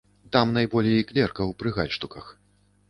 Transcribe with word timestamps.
Там 0.35 0.53
найболей 0.55 1.03
клеркаў 1.11 1.55
пры 1.61 1.77
гальштуках. 1.79 2.25